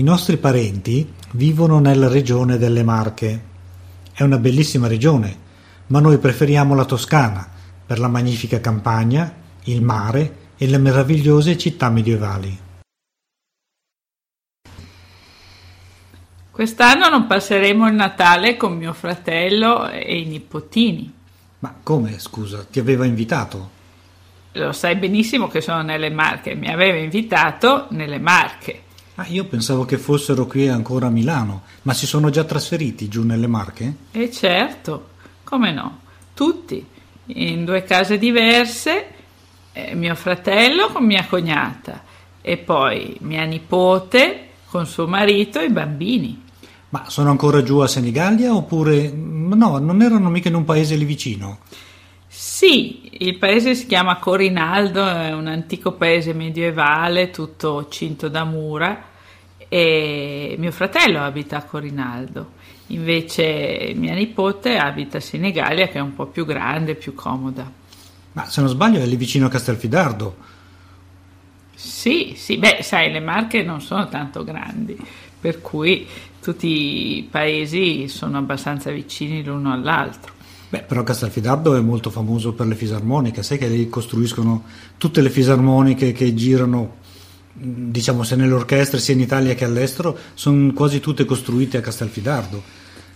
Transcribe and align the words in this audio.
I 0.00 0.02
nostri 0.02 0.38
parenti 0.38 1.12
vivono 1.32 1.78
nella 1.78 2.08
regione 2.08 2.56
delle 2.56 2.82
Marche. 2.82 3.44
È 4.14 4.22
una 4.22 4.38
bellissima 4.38 4.86
regione, 4.86 5.36
ma 5.88 6.00
noi 6.00 6.16
preferiamo 6.16 6.74
la 6.74 6.86
Toscana 6.86 7.46
per 7.84 7.98
la 7.98 8.08
magnifica 8.08 8.60
campagna, 8.60 9.30
il 9.64 9.82
mare 9.82 10.36
e 10.56 10.66
le 10.68 10.78
meravigliose 10.78 11.58
città 11.58 11.90
medievali. 11.90 12.58
Quest'anno 16.50 17.10
non 17.10 17.26
passeremo 17.26 17.86
il 17.86 17.94
Natale 17.94 18.56
con 18.56 18.78
mio 18.78 18.94
fratello 18.94 19.86
e 19.90 20.18
i 20.18 20.24
nipotini. 20.24 21.12
Ma 21.58 21.74
come, 21.82 22.18
scusa, 22.18 22.64
ti 22.64 22.78
aveva 22.78 23.04
invitato? 23.04 23.70
Lo 24.52 24.72
sai 24.72 24.96
benissimo 24.96 25.48
che 25.48 25.60
sono 25.60 25.82
nelle 25.82 26.08
Marche, 26.08 26.54
mi 26.54 26.72
aveva 26.72 26.96
invitato 26.96 27.88
nelle 27.90 28.18
Marche. 28.18 28.84
Ah, 29.20 29.26
io 29.28 29.44
pensavo 29.44 29.84
che 29.84 29.98
fossero 29.98 30.46
qui 30.46 30.66
ancora 30.66 31.08
a 31.08 31.10
Milano, 31.10 31.64
ma 31.82 31.92
si 31.92 32.06
sono 32.06 32.30
già 32.30 32.42
trasferiti 32.44 33.06
giù 33.08 33.22
nelle 33.22 33.46
Marche? 33.46 33.94
E 34.12 34.30
certo, 34.30 35.08
come 35.44 35.72
no, 35.72 35.98
tutti, 36.32 36.82
in 37.26 37.66
due 37.66 37.84
case 37.84 38.16
diverse, 38.16 39.08
eh, 39.72 39.94
mio 39.94 40.14
fratello 40.14 40.88
con 40.88 41.04
mia 41.04 41.26
cognata 41.28 42.02
e 42.40 42.56
poi 42.56 43.18
mia 43.20 43.44
nipote 43.44 44.46
con 44.70 44.86
suo 44.86 45.06
marito 45.06 45.60
e 45.60 45.66
i 45.66 45.70
bambini. 45.70 46.42
Ma 46.88 47.04
sono 47.10 47.28
ancora 47.28 47.62
giù 47.62 47.76
a 47.80 47.86
Senigallia 47.86 48.54
oppure... 48.54 49.10
No, 49.10 49.76
non 49.76 50.00
erano 50.00 50.30
mica 50.30 50.48
in 50.48 50.54
un 50.54 50.64
paese 50.64 50.96
lì 50.96 51.04
vicino? 51.04 51.58
Sì, 52.26 53.10
il 53.18 53.36
paese 53.36 53.74
si 53.74 53.84
chiama 53.84 54.16
Corinaldo, 54.16 55.06
è 55.06 55.34
un 55.34 55.46
antico 55.46 55.92
paese 55.92 56.32
medievale 56.32 57.28
tutto 57.28 57.86
cinto 57.90 58.30
da 58.30 58.44
mura 58.44 59.08
e 59.72 60.56
mio 60.58 60.72
fratello 60.72 61.20
abita 61.20 61.58
a 61.58 61.62
Corinaldo, 61.62 62.54
invece 62.88 63.92
mia 63.94 64.14
nipote 64.14 64.76
abita 64.76 65.18
a 65.18 65.20
Senigallia 65.20 65.86
che 65.86 65.98
è 65.98 66.00
un 66.00 66.12
po' 66.12 66.26
più 66.26 66.44
grande, 66.44 66.96
più 66.96 67.14
comoda. 67.14 67.70
Ma 68.32 68.46
se 68.46 68.60
non 68.60 68.68
sbaglio 68.68 68.98
è 68.98 69.06
lì 69.06 69.14
vicino 69.14 69.46
a 69.46 69.48
Castelfidardo. 69.48 70.36
Sì, 71.72 72.34
sì, 72.36 72.58
beh, 72.58 72.80
sai, 72.82 73.12
le 73.12 73.20
Marche 73.20 73.62
non 73.62 73.80
sono 73.80 74.08
tanto 74.08 74.42
grandi, 74.42 74.98
per 75.40 75.60
cui 75.60 76.04
tutti 76.42 77.18
i 77.18 77.28
paesi 77.30 78.08
sono 78.08 78.38
abbastanza 78.38 78.90
vicini 78.90 79.44
l'uno 79.44 79.72
all'altro. 79.72 80.32
Beh, 80.68 80.82
però 80.82 81.04
Castelfidardo 81.04 81.76
è 81.76 81.80
molto 81.80 82.10
famoso 82.10 82.54
per 82.54 82.66
le 82.66 82.74
fisarmoniche, 82.74 83.44
sai 83.44 83.58
che 83.58 83.68
lì 83.68 83.88
costruiscono 83.88 84.64
tutte 84.98 85.20
le 85.20 85.30
fisarmoniche 85.30 86.10
che 86.10 86.34
girano, 86.34 86.96
diciamo, 87.52 88.22
sia 88.22 88.36
nelle 88.36 88.54
orchestre 88.54 88.98
sia 88.98 89.14
in 89.14 89.20
Italia 89.20 89.54
che 89.54 89.64
all'estero, 89.64 90.16
sono 90.34 90.72
quasi 90.72 91.00
tutte 91.00 91.24
costruite 91.24 91.78
a 91.78 91.80
Castelfidardo. 91.80 92.62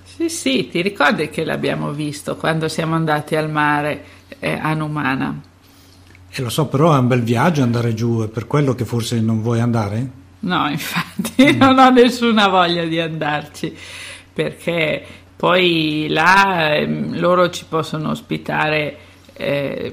Sì, 0.04 0.28
sì, 0.28 0.68
ti 0.68 0.80
ricordi 0.80 1.28
che 1.28 1.44
l'abbiamo 1.44 1.92
visto 1.92 2.36
quando 2.36 2.68
siamo 2.68 2.94
andati 2.94 3.34
al 3.34 3.50
mare 3.50 4.04
eh, 4.38 4.52
a 4.52 4.72
Numana? 4.74 5.40
E 6.30 6.42
lo 6.42 6.50
so, 6.50 6.66
però 6.66 6.94
è 6.94 6.98
un 6.98 7.08
bel 7.08 7.22
viaggio 7.22 7.62
andare 7.62 7.94
giù, 7.94 8.22
è 8.22 8.28
per 8.28 8.46
quello 8.46 8.74
che 8.74 8.84
forse 8.84 9.20
non 9.20 9.42
vuoi 9.42 9.60
andare? 9.60 10.22
No, 10.40 10.68
infatti 10.70 11.54
mm. 11.54 11.58
non 11.58 11.78
ho 11.78 11.90
nessuna 11.90 12.48
voglia 12.48 12.84
di 12.84 13.00
andarci, 13.00 13.76
perché 14.32 15.04
poi 15.36 16.06
là 16.08 16.74
eh, 16.74 16.86
loro 16.86 17.50
ci 17.50 17.64
possono 17.68 18.10
ospitare, 18.10 18.96
eh, 19.32 19.92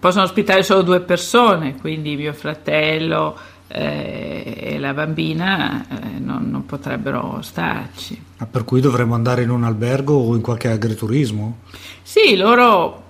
possono 0.00 0.24
ospitare 0.24 0.62
solo 0.62 0.82
due 0.82 1.00
persone, 1.00 1.76
quindi 1.76 2.16
mio 2.16 2.32
fratello 2.32 3.38
eh, 3.76 4.54
e 4.56 4.78
la 4.78 4.94
bambina 4.94 5.84
eh, 5.88 6.18
non, 6.18 6.48
non, 6.48 6.64
potrebbero 6.64 7.40
starci. 7.42 8.22
Ah, 8.36 8.46
per 8.46 8.64
cui 8.64 8.80
dovremmo 8.80 9.14
andare 9.14 9.42
in 9.42 9.50
un 9.50 9.64
albergo 9.64 10.14
o 10.14 10.34
in 10.36 10.40
qualche 10.40 10.70
agriturismo? 10.70 11.58
Sì, 12.02 12.36
loro 12.36 13.02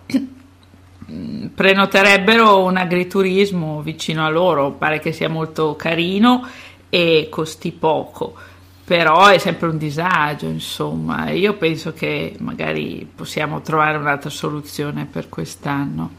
prenoterebbero 1.54 2.64
un 2.64 2.78
agriturismo 2.78 3.82
vicino 3.82 4.24
a 4.24 4.30
loro, 4.30 4.70
pare 4.72 5.00
che 5.00 5.12
sia 5.12 5.28
molto 5.28 5.76
carino 5.76 6.46
e 6.88 7.28
costi 7.30 7.70
poco 7.72 8.34
però 8.84 9.28
è 9.28 9.38
sempre 9.38 9.68
un 9.68 9.78
disagio, 9.78 10.46
insomma. 10.46 11.30
Io 11.30 11.54
penso 11.54 11.94
che 11.94 12.36
magari 12.38 13.08
possiamo 13.12 13.62
trovare 13.62 13.96
un'altra 13.96 14.28
soluzione 14.28 15.06
per 15.06 15.30
quest'anno. 15.30 16.10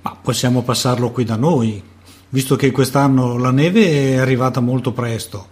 Ma 0.00 0.16
possiamo 0.20 0.62
passarlo 0.62 1.10
qui 1.10 1.24
da 1.24 1.36
noi, 1.36 1.82
visto 2.30 2.56
che 2.56 2.70
quest'anno 2.70 3.38
la 3.38 3.50
neve 3.50 4.12
è 4.12 4.16
arrivata 4.16 4.60
molto 4.60 4.92
presto, 4.92 5.48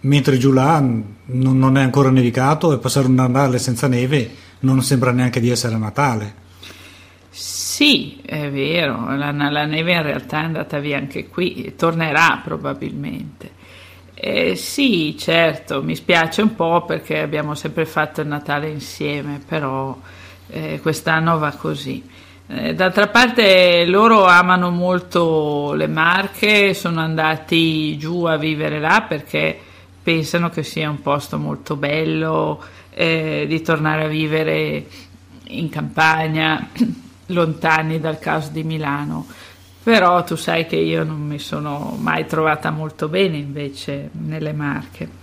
mentre 0.00 0.38
giù 0.38 0.52
là 0.52 0.84
non 1.26 1.76
è 1.76 1.82
ancora 1.82 2.10
nevicato 2.10 2.72
e 2.72 2.78
passare 2.78 3.06
un 3.06 3.14
Natale 3.14 3.58
senza 3.58 3.86
neve 3.86 4.30
non 4.60 4.82
sembra 4.82 5.12
neanche 5.12 5.40
di 5.40 5.50
essere 5.50 5.76
Natale. 5.76 6.40
Sì, 7.30 8.20
è 8.24 8.50
vero, 8.50 9.16
la, 9.16 9.32
la 9.32 9.64
neve 9.64 9.92
in 9.92 10.02
realtà 10.02 10.40
è 10.40 10.44
andata 10.44 10.78
via 10.78 10.98
anche 10.98 11.28
qui, 11.28 11.74
tornerà 11.76 12.40
probabilmente. 12.44 13.60
Eh, 14.14 14.54
sì, 14.54 15.16
certo, 15.18 15.82
mi 15.82 15.96
spiace 15.96 16.42
un 16.42 16.54
po' 16.54 16.84
perché 16.84 17.20
abbiamo 17.20 17.54
sempre 17.54 17.86
fatto 17.86 18.20
il 18.20 18.28
Natale 18.28 18.68
insieme, 18.68 19.40
però 19.44 19.98
eh, 20.48 20.80
quest'anno 20.80 21.38
va 21.38 21.52
così. 21.52 22.04
Eh, 22.54 22.74
d'altra 22.74 23.08
parte 23.08 23.86
loro 23.86 24.26
amano 24.26 24.70
molto 24.70 25.72
le 25.72 25.86
Marche, 25.86 26.74
sono 26.74 27.00
andati 27.00 27.96
giù 27.96 28.24
a 28.24 28.36
vivere 28.36 28.78
là 28.78 29.06
perché 29.08 29.58
pensano 30.02 30.50
che 30.50 30.62
sia 30.62 30.90
un 30.90 31.00
posto 31.00 31.38
molto 31.38 31.76
bello, 31.76 32.62
eh, 32.90 33.46
di 33.48 33.62
tornare 33.62 34.04
a 34.04 34.08
vivere 34.08 34.86
in 35.44 35.70
campagna, 35.70 36.68
lontani 37.26 37.98
dal 37.98 38.18
caos 38.18 38.50
di 38.50 38.62
Milano 38.64 39.26
però 39.82 40.22
tu 40.22 40.36
sai 40.36 40.66
che 40.66 40.76
io 40.76 41.02
non 41.02 41.20
mi 41.20 41.40
sono 41.40 41.96
mai 41.98 42.24
trovata 42.26 42.70
molto 42.70 43.08
bene 43.08 43.36
invece 43.36 44.10
nelle 44.12 44.52
Marche. 44.52 45.21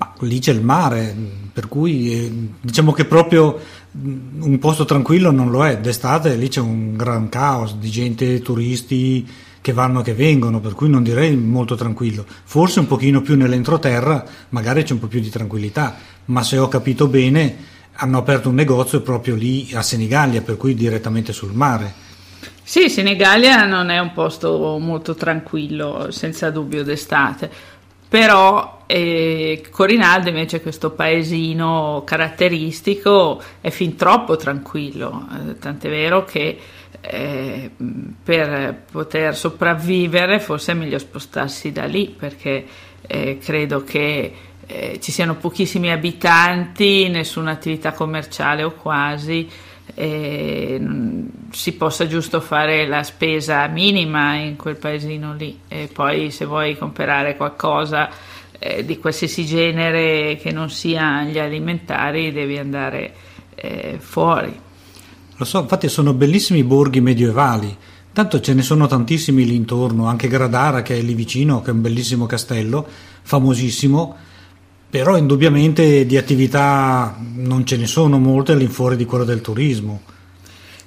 Ma 0.00 0.14
lì 0.20 0.38
c'è 0.38 0.52
il 0.52 0.62
mare, 0.62 1.14
per 1.52 1.68
cui 1.68 2.14
eh, 2.14 2.32
diciamo 2.58 2.92
che 2.92 3.04
proprio 3.04 3.60
mm, 3.94 4.42
un 4.42 4.58
posto 4.58 4.86
tranquillo 4.86 5.30
non 5.30 5.50
lo 5.50 5.66
è. 5.66 5.78
D'estate 5.78 6.36
lì 6.36 6.48
c'è 6.48 6.60
un 6.60 6.96
gran 6.96 7.28
caos 7.28 7.76
di 7.76 7.90
gente, 7.90 8.40
turisti 8.40 9.28
che 9.60 9.72
vanno 9.74 10.00
e 10.00 10.02
che 10.02 10.14
vengono, 10.14 10.58
per 10.58 10.72
cui 10.72 10.88
non 10.88 11.02
direi 11.02 11.36
molto 11.36 11.74
tranquillo. 11.74 12.24
Forse 12.44 12.80
un 12.80 12.86
pochino 12.86 13.20
più 13.20 13.36
nell'entroterra, 13.36 14.24
magari 14.50 14.84
c'è 14.84 14.94
un 14.94 15.00
po' 15.00 15.06
più 15.06 15.20
di 15.20 15.28
tranquillità, 15.28 15.96
ma 16.26 16.42
se 16.42 16.56
ho 16.56 16.68
capito 16.68 17.06
bene 17.06 17.68
hanno 17.92 18.16
aperto 18.16 18.48
un 18.48 18.54
negozio 18.54 19.02
proprio 19.02 19.34
lì 19.34 19.68
a 19.74 19.82
Senigallia, 19.82 20.40
per 20.40 20.56
cui 20.56 20.74
direttamente 20.74 21.34
sul 21.34 21.52
mare. 21.52 21.92
Sì, 22.62 22.88
Senigallia 22.88 23.66
non 23.66 23.90
è 23.90 23.98
un 23.98 24.12
posto 24.12 24.78
molto 24.78 25.14
tranquillo, 25.14 26.10
senza 26.10 26.48
dubbio 26.50 26.82
d'estate, 26.84 27.50
però 28.10 28.82
eh, 28.86 29.62
Corinaldo 29.70 30.30
invece 30.30 30.60
questo 30.60 30.90
paesino 30.90 32.02
caratteristico 32.04 33.40
è 33.60 33.70
fin 33.70 33.94
troppo 33.94 34.34
tranquillo, 34.34 35.28
eh, 35.32 35.58
tant'è 35.60 35.88
vero 35.88 36.24
che 36.24 36.58
eh, 37.00 37.70
per 38.24 38.82
poter 38.90 39.36
sopravvivere 39.36 40.40
forse 40.40 40.72
è 40.72 40.74
meglio 40.74 40.98
spostarsi 40.98 41.70
da 41.70 41.84
lì 41.84 42.08
perché 42.08 42.66
eh, 43.06 43.38
credo 43.38 43.84
che 43.84 44.34
eh, 44.66 44.98
ci 45.00 45.12
siano 45.12 45.36
pochissimi 45.36 45.92
abitanti, 45.92 47.08
nessuna 47.08 47.52
attività 47.52 47.92
commerciale 47.92 48.64
o 48.64 48.72
quasi 48.72 49.48
e 49.94 50.80
si 51.50 51.72
possa 51.72 52.06
giusto 52.06 52.40
fare 52.40 52.86
la 52.86 53.02
spesa 53.02 53.66
minima 53.66 54.34
in 54.36 54.56
quel 54.56 54.76
paesino 54.76 55.34
lì. 55.34 55.60
E 55.68 55.88
poi 55.92 56.30
se 56.30 56.44
vuoi 56.44 56.76
comprare 56.76 57.36
qualcosa 57.36 58.08
eh, 58.58 58.84
di 58.84 58.98
qualsiasi 58.98 59.44
genere 59.44 60.36
che 60.36 60.52
non 60.52 60.70
sia 60.70 61.24
gli 61.24 61.38
alimentari 61.38 62.32
devi 62.32 62.58
andare 62.58 63.12
eh, 63.54 63.96
fuori. 63.98 64.58
Lo 65.36 65.44
so, 65.44 65.60
infatti 65.60 65.88
sono 65.88 66.12
bellissimi 66.12 66.62
borghi 66.62 67.00
medievali, 67.00 67.74
tanto 68.12 68.40
ce 68.40 68.52
ne 68.52 68.60
sono 68.60 68.86
tantissimi 68.86 69.46
lì 69.46 69.54
intorno, 69.54 70.06
anche 70.06 70.28
Gradara 70.28 70.82
che 70.82 70.98
è 70.98 71.00
lì 71.00 71.14
vicino, 71.14 71.62
che 71.62 71.70
è 71.70 71.72
un 71.72 71.80
bellissimo 71.80 72.26
castello, 72.26 72.86
famosissimo 73.22 74.16
però 74.90 75.16
indubbiamente 75.16 76.04
di 76.04 76.16
attività 76.16 77.16
non 77.34 77.64
ce 77.64 77.76
ne 77.76 77.86
sono 77.86 78.18
molte 78.18 78.52
all'infuori 78.52 78.96
di 78.96 79.04
quello 79.04 79.24
del 79.24 79.40
turismo. 79.40 80.02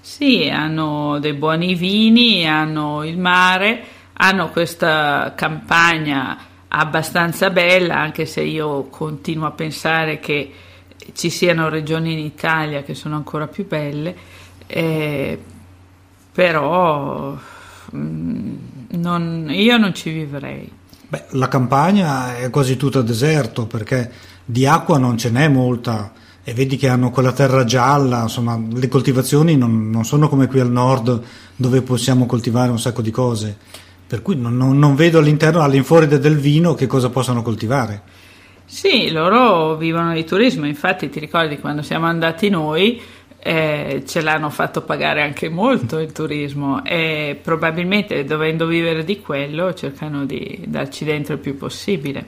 Sì, 0.02 0.50
hanno 0.50 1.20
dei 1.20 1.34
buoni 1.34 1.74
vini, 1.76 2.46
hanno 2.46 3.06
il 3.06 3.18
mare, 3.18 3.82
hanno 4.14 4.50
questa 4.50 5.34
campagna 5.36 6.38
abbastanza 6.68 7.50
bella, 7.50 7.96
anche 7.96 8.26
se 8.26 8.42
io 8.42 8.84
continuo 8.90 9.48
a 9.48 9.52
pensare 9.52 10.20
che 10.20 10.52
ci 11.14 11.30
siano 11.30 11.70
regioni 11.70 12.12
in 12.12 12.20
Italia 12.20 12.84
che 12.84 12.96
sono 12.96 13.16
ancora 13.16 13.48
più 13.48 13.66
belle, 13.66 14.16
eh, 14.68 15.40
però 16.34 17.38
mh, 17.92 17.98
mm, 17.98 18.56
non, 18.92 19.48
io 19.50 19.78
non 19.78 19.94
ci 19.94 20.12
vivrei. 20.12 20.82
Beh, 21.14 21.26
la 21.34 21.48
campagna 21.48 22.38
è 22.38 22.50
quasi 22.50 22.76
tutta 22.76 23.04
deserto 23.04 23.68
perché 23.68 24.10
di 24.44 24.66
acqua 24.66 24.98
non 24.98 25.16
ce 25.16 25.30
n'è 25.30 25.48
molta. 25.48 26.12
E 26.44 26.56
vedi 26.56 26.76
che 26.76 26.88
hanno 26.88 27.12
quella 27.12 27.32
terra 27.32 27.66
gialla, 27.66 28.24
insomma 28.24 28.60
le 28.74 28.88
coltivazioni 28.88 29.56
non, 29.56 29.92
non 29.92 30.06
sono 30.06 30.28
come 30.28 30.48
qui 30.48 30.60
al 30.60 30.72
nord 30.72 31.22
dove 31.56 31.84
possiamo 31.84 32.26
coltivare 32.26 32.72
un 32.72 32.80
sacco 32.80 33.04
di 33.04 33.12
cose, 33.12 33.56
per 34.08 34.24
cui 34.24 34.36
non, 34.36 34.58
non, 34.58 34.80
non 34.80 34.96
vedo 34.96 35.20
all'interno, 35.20 35.62
all'infuori 35.62 36.08
del 36.08 36.38
vino 36.40 36.74
che 36.74 36.88
cosa 36.88 37.12
possano 37.12 37.44
coltivare. 37.44 38.02
Sì, 38.66 39.12
loro 39.12 39.76
vivono 39.76 40.14
di 40.14 40.26
turismo, 40.26 40.66
infatti 40.66 41.10
ti 41.10 41.20
ricordi 41.20 41.60
quando 41.60 41.84
siamo 41.84 42.08
andati 42.08 42.50
noi 42.50 43.00
eh, 43.44 44.04
ce 44.06 44.22
l'hanno 44.22 44.50
fatto 44.50 44.84
pagare 44.84 45.22
anche 45.22 45.50
molto 45.50 46.00
il 46.00 46.12
turismo 46.12 46.84
e 46.86 47.38
probabilmente 47.42 48.24
dovendo 48.24 48.66
vivere 48.66 49.04
di 49.04 49.20
quello 49.20 49.74
cercano 49.74 50.26
di 50.26 50.64
darci 50.68 51.04
dentro 51.04 51.34
il 51.34 51.40
più 51.40 51.58
possibile. 51.58 52.26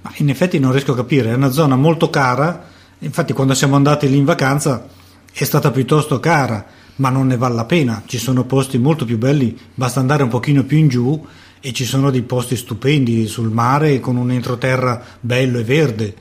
Ma 0.00 0.12
in 0.16 0.30
effetti 0.30 0.58
non 0.58 0.72
riesco 0.72 0.92
a 0.92 0.96
capire, 0.96 1.30
è 1.30 1.34
una 1.34 1.50
zona 1.50 1.76
molto 1.76 2.10
cara 2.10 2.72
Infatti 3.04 3.34
quando 3.34 3.52
siamo 3.52 3.76
andati 3.76 4.08
lì 4.08 4.16
in 4.16 4.24
vacanza 4.24 4.88
è 5.30 5.44
stata 5.44 5.70
piuttosto 5.70 6.20
cara, 6.20 6.64
ma 6.96 7.10
non 7.10 7.26
ne 7.26 7.36
vale 7.36 7.54
la 7.54 7.66
pena. 7.66 8.02
Ci 8.06 8.18
sono 8.18 8.44
posti 8.44 8.78
molto 8.78 9.04
più 9.04 9.18
belli, 9.18 9.56
basta 9.74 10.00
andare 10.00 10.22
un 10.22 10.30
pochino 10.30 10.64
più 10.64 10.78
in 10.78 10.88
giù 10.88 11.26
e 11.60 11.72
ci 11.72 11.84
sono 11.84 12.10
dei 12.10 12.22
posti 12.22 12.56
stupendi 12.56 13.26
sul 13.26 13.50
mare 13.50 14.00
con 14.00 14.16
un 14.16 14.30
entroterra 14.30 15.02
bello 15.20 15.58
e 15.58 15.64
verde. 15.64 16.14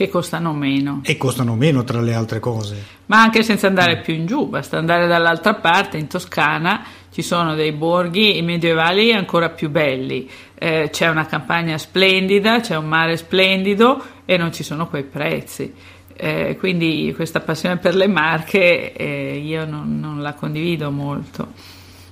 Che 0.00 0.08
costano 0.08 0.54
meno. 0.54 1.02
E 1.04 1.18
costano 1.18 1.54
meno 1.56 1.84
tra 1.84 2.00
le 2.00 2.14
altre 2.14 2.40
cose. 2.40 2.82
Ma 3.04 3.20
anche 3.20 3.42
senza 3.42 3.66
andare 3.66 4.00
più 4.00 4.14
in 4.14 4.24
giù, 4.24 4.46
basta 4.46 4.78
andare 4.78 5.06
dall'altra 5.06 5.56
parte, 5.56 5.98
in 5.98 6.06
Toscana, 6.06 6.82
ci 7.12 7.20
sono 7.20 7.54
dei 7.54 7.72
borghi 7.72 8.40
medievali 8.40 9.12
ancora 9.12 9.50
più 9.50 9.68
belli. 9.68 10.26
Eh, 10.54 10.88
c'è 10.90 11.08
una 11.08 11.26
campagna 11.26 11.76
splendida, 11.76 12.60
c'è 12.60 12.76
un 12.76 12.86
mare 12.86 13.18
splendido 13.18 14.02
e 14.24 14.38
non 14.38 14.54
ci 14.54 14.62
sono 14.62 14.88
quei 14.88 15.04
prezzi. 15.04 15.70
Eh, 16.16 16.56
quindi 16.58 17.12
questa 17.14 17.40
passione 17.40 17.76
per 17.76 17.94
le 17.94 18.08
marche 18.08 18.94
eh, 18.94 19.36
io 19.36 19.66
non, 19.66 20.00
non, 20.00 20.22
la 20.22 20.32
condivido 20.32 20.90
molto. 20.90 21.48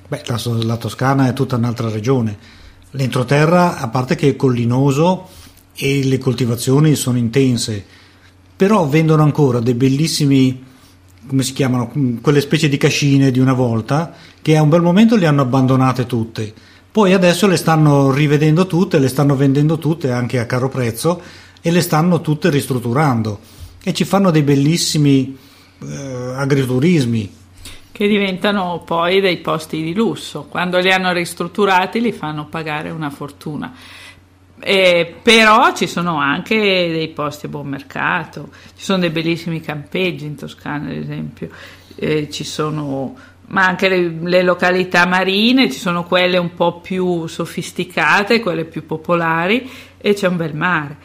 Beh, 0.07 0.25
la, 0.27 0.39
la, 0.63 0.77
Toscana 0.77 1.27
è 1.27 1.33
tutta 1.33 1.57
un'altra 1.57 1.89
regione. 1.89 2.37
L'entroterra, 2.91 3.79
a 3.79 3.89
parte 3.89 4.15
che 4.15 4.29
è 4.29 4.37
collinoso 4.37 5.37
e 5.79 6.03
le 6.05 6.19
coltivazioni 6.19 6.97
sono 6.97 7.19
intense, 7.19 7.85
però 8.57 8.87
vendono 8.87 9.23
ancora 9.23 9.61
dei 9.61 9.75
bellissimi, 9.75 10.65
come 11.27 11.43
si 11.45 11.53
chiamano, 11.53 11.93
quelle 12.21 12.41
specie 12.41 12.69
di 12.69 12.77
cascine 12.77 13.31
di 13.31 13.39
una 13.39 13.53
volta, 13.53 14.13
che 14.43 14.57
a 14.57 14.63
un 14.63 14.69
bel 14.69 14.83
momento 14.83 15.15
le 15.15 15.27
hanno 15.27 15.43
abbandonate 15.43 16.07
tutte. 16.07 16.53
Poi 16.91 17.13
adesso 17.13 17.47
le 17.47 17.57
stanno 17.57 18.11
rivedendo 18.11 18.67
tutte, 18.67 18.99
le 18.99 19.09
stanno 19.09 19.37
vendendo 19.37 19.79
tutte 19.79 20.11
anche 20.11 20.41
a 20.41 20.47
caro 20.47 20.69
prezzo 20.69 21.23
e 21.61 21.71
le 21.71 21.81
stanno 21.81 22.21
tutte 22.21 22.51
ristrutturando 22.51 23.39
e 23.85 23.95
ci 23.95 24.05
fanno 24.05 24.33
dei 24.33 24.43
bellissimi 24.43 25.37
eh, 25.81 26.33
agriturismi 26.35 27.37
che 27.99 28.07
diventano 28.07 28.83
poi 28.85 29.21
dei 29.21 29.39
posti 29.39 29.83
di 29.83 29.93
lusso. 29.93 30.47
Quando 30.49 30.79
li 30.79 30.93
hanno 30.93 31.11
ristrutturati 31.11 32.01
li 32.01 32.13
fanno 32.13 32.47
pagare 32.47 32.91
una 32.91 33.11
fortuna. 33.11 33.75
Eh, 34.61 35.15
però 35.23 35.73
ci 35.75 35.87
sono 35.87 36.19
anche 36.19 36.57
dei 36.57 37.09
posti 37.09 37.47
a 37.47 37.49
buon 37.49 37.69
mercato, 37.69 38.51
ci 38.77 38.85
sono 38.85 38.99
dei 38.99 39.11
bellissimi 39.11 39.61
campeggi 39.61 40.27
in 40.27 40.37
Toscana, 40.37 40.89
ad 40.89 40.97
esempio, 40.97 41.49
eh, 41.95 42.29
ci 42.31 42.45
sono 42.45 43.17
ma 43.49 43.67
anche 43.67 43.89
le, 43.89 44.19
le, 44.23 44.43
località 44.43 45.07
marine, 45.07 45.71
ci 45.71 45.79
sono 45.79 46.05
quelle 46.05 46.37
un 46.37 46.55
po' 46.55 46.81
più 46.81 47.27
sofisticate, 47.27 48.41
quelle 48.41 48.65
più 48.65 48.85
popolari 48.85 49.71
e 49.97 50.13
c'è 50.15 50.29
un 50.29 50.37
bel 50.37 50.55
mare. 50.55 50.97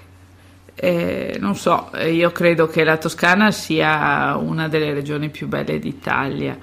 Eh, 0.75 1.37
non 1.39 1.55
so, 1.55 1.91
io 2.05 2.31
credo 2.31 2.67
che 2.67 2.83
la 2.83 2.97
Toscana 2.97 3.51
sia 3.51 4.35
una 4.35 4.67
delle 4.67 4.93
regioni 4.93 5.29
più 5.29 5.47
belle 5.47 5.79
d'Italia. 5.79 6.57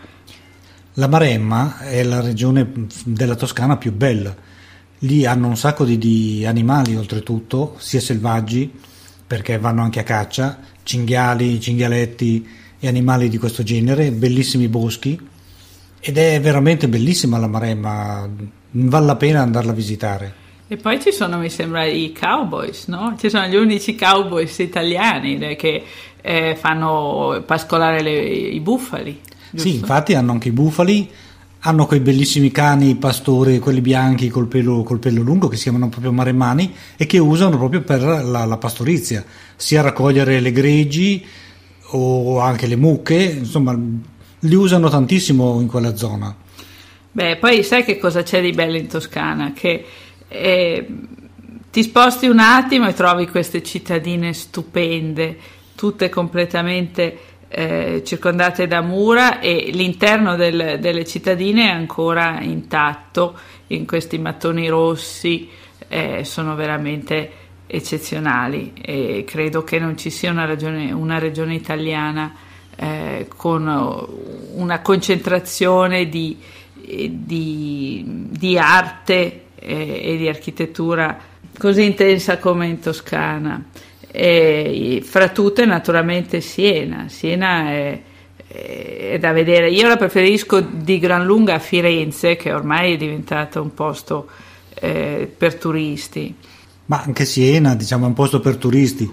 La 0.94 1.06
Maremma 1.06 1.78
è 1.78 2.02
la 2.02 2.20
regione 2.20 2.70
della 3.04 3.36
Toscana 3.36 3.76
più 3.76 3.92
bella. 3.92 4.34
Lì 5.00 5.24
hanno 5.24 5.48
un 5.48 5.56
sacco 5.56 5.84
di, 5.84 5.96
di 5.98 6.44
animali, 6.46 6.94
oltretutto, 6.96 7.76
sia 7.78 8.00
selvaggi, 8.00 8.70
perché 9.26 9.58
vanno 9.58 9.82
anche 9.82 10.00
a 10.00 10.02
caccia, 10.02 10.58
cinghiali, 10.82 11.60
cinghialetti 11.60 12.46
e 12.78 12.88
animali 12.88 13.28
di 13.28 13.38
questo 13.38 13.62
genere, 13.62 14.10
bellissimi 14.10 14.68
boschi. 14.68 15.18
Ed 16.00 16.16
è 16.16 16.40
veramente 16.40 16.88
bellissima 16.88 17.38
la 17.38 17.46
Maremma, 17.46 18.28
vale 18.70 19.06
la 19.06 19.16
pena 19.16 19.40
andarla 19.40 19.72
a 19.72 19.74
visitare. 19.74 20.34
E 20.68 20.76
poi 20.76 21.00
ci 21.00 21.12
sono, 21.12 21.38
mi 21.38 21.50
sembra, 21.50 21.84
i 21.84 22.14
cowboys, 22.18 22.86
no? 22.86 23.16
Ci 23.18 23.28
sono 23.28 23.46
gli 23.46 23.56
unici 23.56 23.96
cowboys 23.96 24.58
italiani 24.58 25.56
che 25.56 25.82
eh, 26.20 26.56
fanno 26.56 27.42
pascolare 27.44 28.02
le, 28.02 28.18
i 28.20 28.60
bufali. 28.60 29.20
Giusto? 29.50 29.68
Sì, 29.68 29.74
infatti 29.74 30.14
hanno 30.14 30.32
anche 30.32 30.48
i 30.48 30.52
bufali, 30.52 31.10
hanno 31.60 31.86
quei 31.86 32.00
bellissimi 32.00 32.50
cani 32.50 32.96
pastori, 32.96 33.58
quelli 33.58 33.80
bianchi 33.80 34.28
col 34.28 34.46
pelo, 34.46 34.82
col 34.82 34.98
pelo 34.98 35.22
lungo, 35.22 35.48
che 35.48 35.56
si 35.56 35.64
chiamano 35.64 35.88
proprio 35.88 36.12
maremmani 36.12 36.74
e 36.96 37.06
che 37.06 37.18
usano 37.18 37.56
proprio 37.58 37.82
per 37.82 38.02
la, 38.02 38.44
la 38.44 38.56
pastorizia, 38.56 39.24
sia 39.56 39.82
raccogliere 39.82 40.40
le 40.40 40.52
greggi 40.52 41.24
o 41.92 42.38
anche 42.38 42.66
le 42.66 42.76
mucche, 42.76 43.22
insomma, 43.22 43.78
li 44.40 44.54
usano 44.54 44.88
tantissimo 44.88 45.60
in 45.60 45.66
quella 45.66 45.96
zona. 45.96 46.34
Beh, 47.12 47.36
poi 47.36 47.62
sai 47.64 47.84
che 47.84 47.98
cosa 47.98 48.22
c'è 48.22 48.40
di 48.40 48.52
bello 48.52 48.76
in 48.76 48.86
Toscana? 48.86 49.52
Che 49.52 49.84
e 50.32 50.86
ti 51.72 51.82
sposti 51.82 52.26
un 52.26 52.38
attimo 52.38 52.88
e 52.88 52.94
trovi 52.94 53.26
queste 53.26 53.62
cittadine 53.62 54.32
stupende, 54.32 55.36
tutte 55.74 56.08
completamente 56.08 57.18
eh, 57.52 58.02
circondate 58.04 58.68
da 58.68 58.80
mura 58.80 59.40
e 59.40 59.70
l'interno 59.72 60.36
del, 60.36 60.78
delle 60.80 61.04
cittadine 61.04 61.64
è 61.64 61.72
ancora 61.72 62.40
intatto 62.40 63.36
in 63.68 63.86
questi 63.86 64.18
mattoni 64.18 64.68
rossi, 64.68 65.48
eh, 65.88 66.24
sono 66.24 66.54
veramente 66.54 67.32
eccezionali 67.66 68.72
e 68.80 69.24
credo 69.26 69.64
che 69.64 69.80
non 69.80 69.96
ci 69.98 70.10
sia 70.10 70.30
una 70.30 70.44
regione, 70.44 70.92
una 70.92 71.18
regione 71.18 71.54
italiana 71.54 72.34
eh, 72.76 73.26
con 73.36 73.66
una 74.54 74.80
concentrazione 74.80 76.08
di, 76.08 76.38
di, 76.72 78.04
di 78.06 78.58
arte 78.58 79.46
e, 79.56 80.00
e 80.04 80.16
di 80.16 80.28
architettura 80.28 81.18
così 81.58 81.84
intensa 81.84 82.38
come 82.38 82.66
in 82.66 82.78
Toscana. 82.80 83.62
E, 84.12 85.02
fra 85.04 85.28
tutte 85.28 85.64
naturalmente 85.64 86.40
Siena. 86.40 87.08
Siena 87.08 87.70
è, 87.70 88.00
è, 88.46 89.18
da 89.18 89.32
vedere. 89.32 89.70
Io 89.70 89.86
la 89.88 89.96
preferisco 89.96 90.60
di 90.60 90.98
gran 90.98 91.24
lunga 91.24 91.54
a 91.54 91.58
Firenze, 91.58 92.36
che 92.36 92.52
ormai 92.52 92.94
è 92.94 92.96
diventato 92.96 93.62
un 93.62 93.74
posto 93.74 94.28
eh, 94.74 95.30
per 95.36 95.54
turisti. 95.56 96.34
Ma 96.86 97.02
anche 97.02 97.24
Siena, 97.24 97.74
diciamo, 97.74 98.04
è 98.04 98.08
un 98.08 98.14
posto 98.14 98.40
per 98.40 98.56
turisti. 98.56 99.10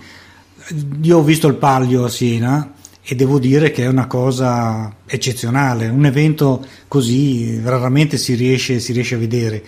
Io 1.01 1.17
ho 1.17 1.23
visto 1.23 1.47
il 1.47 1.55
Palio 1.55 2.05
a 2.05 2.09
Siena 2.09 2.73
e 3.03 3.15
devo 3.15 3.39
dire 3.39 3.71
che 3.71 3.83
è 3.83 3.87
una 3.87 4.07
cosa 4.07 4.93
eccezionale. 5.05 5.87
Un 5.87 6.05
evento 6.05 6.65
così 6.87 7.61
raramente 7.61 8.17
si 8.17 8.33
riesce, 8.33 8.79
si 8.79 8.91
riesce 8.91 9.15
a 9.15 9.19
vedere 9.19 9.63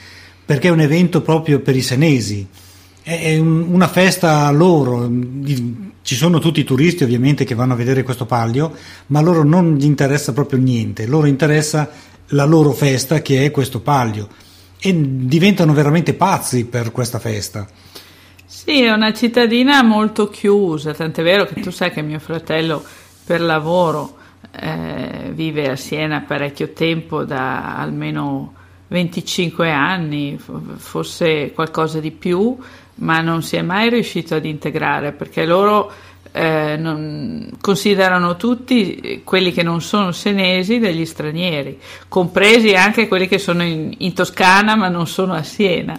perché 0.50 0.69
è 0.69 0.71
un 0.71 0.79
evento 0.79 1.21
proprio 1.21 1.59
per 1.59 1.75
i 1.75 1.83
senesi, 1.83 2.48
è 3.17 3.39
una 3.39 3.87
festa 3.87 4.51
loro, 4.51 5.09
ci 6.03 6.15
sono 6.15 6.37
tutti 6.37 6.59
i 6.59 6.63
turisti 6.63 7.03
ovviamente 7.03 7.43
che 7.43 7.55
vanno 7.55 7.73
a 7.73 7.75
vedere 7.75 8.03
questo 8.03 8.27
palio, 8.27 8.71
ma 9.07 9.17
a 9.17 9.21
loro 9.23 9.43
non 9.43 9.75
gli 9.75 9.85
interessa 9.85 10.31
proprio 10.31 10.59
niente, 10.59 11.07
loro 11.07 11.25
interessa 11.25 11.89
la 12.27 12.45
loro 12.45 12.71
festa 12.71 13.23
che 13.23 13.45
è 13.45 13.49
questo 13.49 13.79
palio. 13.79 14.27
E 14.79 14.95
diventano 14.95 15.73
veramente 15.73 16.13
pazzi 16.13 16.65
per 16.65 16.91
questa 16.91 17.17
festa. 17.17 17.67
Sì, 18.45 18.83
è 18.83 18.91
una 18.91 19.11
cittadina 19.11 19.81
molto 19.81 20.29
chiusa, 20.29 20.93
tant'è 20.93 21.23
vero 21.23 21.45
che 21.45 21.61
tu 21.61 21.71
sai 21.71 21.91
che 21.91 22.03
mio 22.03 22.19
fratello 22.19 22.83
per 23.25 23.41
lavoro 23.41 24.17
eh, 24.51 25.31
vive 25.33 25.69
a 25.69 25.75
Siena 25.75 26.21
parecchio 26.21 26.73
tempo, 26.73 27.23
da 27.23 27.75
almeno 27.77 28.53
25 28.89 29.72
anni, 29.72 30.38
forse 30.77 31.51
qualcosa 31.53 32.00
di 32.00 32.12
più, 32.12 32.58
ma 32.96 33.22
non 33.22 33.41
si 33.41 33.55
è 33.55 33.62
mai 33.62 33.89
riuscito 33.89 34.36
ad 34.36 34.46
integrare 34.46 35.13
perché 35.13 35.46
loro 35.46 35.91
eh, 36.31 36.75
non, 36.77 37.50
considerano 37.62 38.36
tutti 38.36 39.22
quelli 39.24 39.51
che 39.51 39.63
non 39.63 39.81
sono 39.81 40.12
senesi 40.12 40.79
degli 40.79 41.05
stranieri, 41.05 41.79
compresi 42.08 42.74
anche 42.74 43.08
quelli 43.08 43.27
che 43.27 43.38
sono 43.38 43.63
in, 43.63 43.93
in 43.98 44.13
Toscana 44.13 44.75
ma 44.75 44.89
non 44.89 45.08
sono 45.08 45.34
a 45.34 45.43
Siena. 45.43 45.98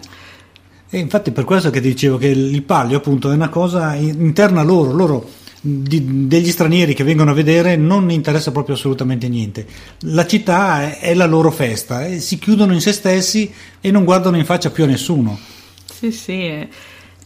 E 0.89 0.99
infatti 0.99 1.31
per 1.31 1.45
questo 1.45 1.69
che 1.69 1.79
dicevo 1.79 2.17
che 2.17 2.27
il 2.27 2.63
palio 2.63 2.97
appunto 2.97 3.31
è 3.31 3.33
una 3.33 3.49
cosa 3.49 3.95
interna 3.95 4.61
loro, 4.61 4.91
loro 4.91 5.29
di, 5.63 6.27
degli 6.27 6.49
stranieri 6.49 6.95
che 6.95 7.03
vengono 7.03 7.31
a 7.31 7.35
vedere 7.35 7.75
non 7.75 8.09
interessa 8.09 8.51
proprio 8.51 8.75
assolutamente 8.75 9.29
niente. 9.29 9.65
La 10.01 10.25
città 10.25 10.81
è, 10.81 10.99
è 10.99 11.13
la 11.13 11.27
loro 11.27 11.51
festa, 11.51 12.05
e 12.05 12.19
si 12.19 12.39
chiudono 12.39 12.73
in 12.73 12.81
se 12.81 12.91
stessi 12.91 13.53
e 13.79 13.91
non 13.91 14.03
guardano 14.03 14.37
in 14.37 14.45
faccia 14.45 14.71
più 14.71 14.83
a 14.83 14.87
nessuno. 14.87 15.37
Sì, 15.85 16.11
sì, 16.11 16.45
eh, 16.47 16.67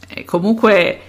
eh, 0.10 0.26
comunque 0.26 1.00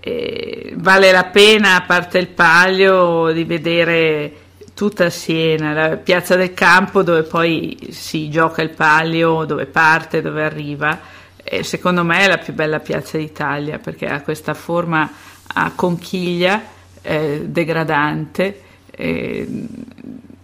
eh, 0.00 0.74
vale 0.76 1.10
la 1.10 1.24
pena, 1.24 1.76
a 1.76 1.82
parte 1.82 2.18
il 2.18 2.28
palio, 2.28 3.32
di 3.32 3.44
vedere 3.44 4.32
tutta 4.74 5.08
Siena, 5.08 5.72
la 5.72 5.96
piazza 5.96 6.36
del 6.36 6.52
campo 6.52 7.02
dove 7.02 7.22
poi 7.22 7.88
si 7.90 8.28
gioca 8.28 8.60
il 8.60 8.70
palio, 8.70 9.44
dove 9.44 9.64
parte, 9.64 10.20
dove 10.20 10.44
arriva. 10.44 11.14
Secondo 11.62 12.04
me 12.04 12.18
è 12.18 12.26
la 12.26 12.38
più 12.38 12.52
bella 12.52 12.80
piazza 12.80 13.16
d'Italia 13.16 13.78
perché 13.78 14.06
ha 14.06 14.20
questa 14.20 14.52
forma 14.52 15.08
a 15.46 15.72
conchiglia 15.74 16.62
eh, 17.02 17.44
degradante 17.46 18.62
eh, 18.90 19.66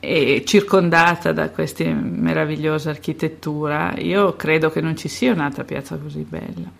e 0.00 0.42
circondata 0.44 1.32
da 1.32 1.50
questa 1.50 1.84
meravigliosa 1.84 2.90
architettura. 2.90 3.94
Io 3.98 4.34
credo 4.36 4.70
che 4.70 4.80
non 4.80 4.96
ci 4.96 5.08
sia 5.08 5.32
un'altra 5.32 5.64
piazza 5.64 5.96
così 5.96 6.26
bella. 6.28 6.70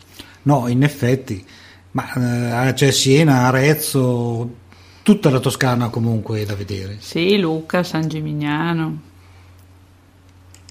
No, 0.43 0.67
in 0.67 0.83
effetti, 0.83 1.45
ma 1.93 2.69
eh, 2.69 2.73
c'è 2.73 2.91
Siena, 2.91 3.47
Arezzo, 3.47 4.55
tutta 5.03 5.31
la 5.31 5.39
Toscana 5.39 5.89
comunque 5.89 6.41
è 6.41 6.45
da 6.45 6.55
vedere. 6.55 6.97
Sì, 6.99 7.39
Luca, 7.39 7.83
San 7.83 8.09
Gimignano. 8.09 9.11